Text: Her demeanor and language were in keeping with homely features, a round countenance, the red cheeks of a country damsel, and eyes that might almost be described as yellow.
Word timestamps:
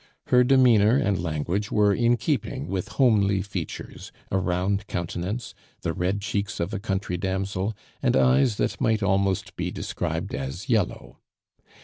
Her 0.29 0.43
demeanor 0.43 0.97
and 0.97 1.21
language 1.21 1.71
were 1.71 1.93
in 1.93 2.17
keeping 2.17 2.65
with 2.65 2.87
homely 2.97 3.43
features, 3.43 4.11
a 4.31 4.39
round 4.39 4.87
countenance, 4.87 5.53
the 5.81 5.93
red 5.93 6.21
cheeks 6.21 6.59
of 6.59 6.73
a 6.73 6.79
country 6.79 7.17
damsel, 7.17 7.75
and 8.01 8.15
eyes 8.15 8.55
that 8.55 8.81
might 8.81 9.03
almost 9.03 9.55
be 9.55 9.69
described 9.69 10.33
as 10.33 10.67
yellow. 10.67 11.19